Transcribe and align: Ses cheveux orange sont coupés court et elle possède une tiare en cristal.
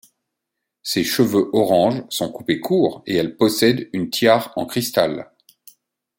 Ses 0.81 1.03
cheveux 1.03 1.51
orange 1.53 2.03
sont 2.09 2.31
coupés 2.31 2.59
court 2.59 3.03
et 3.05 3.15
elle 3.17 3.37
possède 3.37 3.87
une 3.93 4.09
tiare 4.09 4.51
en 4.55 4.65
cristal. 4.65 5.31